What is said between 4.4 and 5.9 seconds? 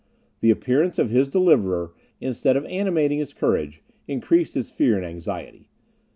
his fear and anxiety.